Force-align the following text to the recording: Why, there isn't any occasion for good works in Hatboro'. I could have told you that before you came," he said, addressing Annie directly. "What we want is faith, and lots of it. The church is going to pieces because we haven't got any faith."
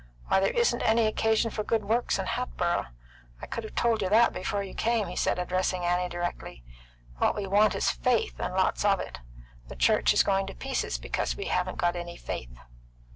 Why, 0.29 0.39
there 0.39 0.49
isn't 0.51 0.81
any 0.81 1.05
occasion 1.05 1.51
for 1.51 1.63
good 1.63 1.85
works 1.85 2.17
in 2.17 2.25
Hatboro'. 2.25 2.87
I 3.39 3.45
could 3.45 3.63
have 3.63 3.75
told 3.75 4.01
you 4.01 4.09
that 4.09 4.33
before 4.33 4.63
you 4.63 4.73
came," 4.73 5.07
he 5.07 5.15
said, 5.15 5.37
addressing 5.37 5.85
Annie 5.85 6.09
directly. 6.09 6.63
"What 7.19 7.35
we 7.35 7.45
want 7.45 7.75
is 7.75 7.91
faith, 7.91 8.39
and 8.39 8.55
lots 8.55 8.83
of 8.83 8.99
it. 8.99 9.19
The 9.67 9.75
church 9.75 10.11
is 10.11 10.23
going 10.23 10.47
to 10.47 10.55
pieces 10.55 10.97
because 10.97 11.35
we 11.35 11.45
haven't 11.49 11.77
got 11.77 11.95
any 11.95 12.17
faith." 12.17 12.57